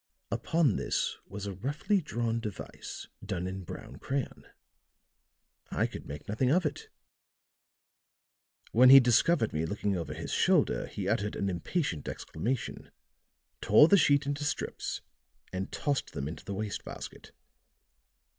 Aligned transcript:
Upon 0.31 0.77
this 0.77 1.17
was 1.27 1.45
a 1.45 1.53
roughly 1.53 2.01
drawn 2.01 2.39
device 2.39 3.05
done 3.23 3.45
in 3.45 3.63
brown 3.63 3.97
crayon. 3.97 4.47
I 5.69 5.85
could 5.85 6.07
make 6.07 6.27
nothing 6.27 6.49
of 6.49 6.65
it. 6.65 6.89
When 8.71 8.89
he 8.89 8.99
discovered 8.99 9.53
me 9.53 9.63
looking 9.63 9.95
over 9.95 10.15
his 10.15 10.31
shoulder 10.33 10.87
he 10.87 11.07
uttered 11.07 11.35
an 11.35 11.49
impatient 11.51 12.07
exclamation, 12.07 12.89
tore 13.61 13.87
the 13.87 13.95
sheet 13.95 14.25
into 14.25 14.43
strips 14.43 15.01
and 15.53 15.71
tossed 15.71 16.13
them 16.13 16.27
into 16.27 16.45
the 16.45 16.55
waste 16.55 16.83
basket. 16.83 17.31